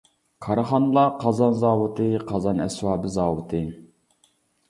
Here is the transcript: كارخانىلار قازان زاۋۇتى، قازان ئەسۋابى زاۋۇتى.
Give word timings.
كارخانىلار 0.43 1.09
قازان 1.23 1.57
زاۋۇتى، 1.59 2.07
قازان 2.31 2.63
ئەسۋابى 2.65 3.11
زاۋۇتى. 3.17 3.59